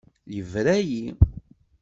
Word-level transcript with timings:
Yebra-yi. 0.35 1.03